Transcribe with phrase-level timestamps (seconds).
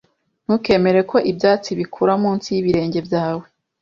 [0.45, 3.43] Ntukemere ko ibyatsi bikura munsi y'ibirenge byawe.